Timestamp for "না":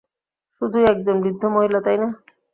1.97-2.07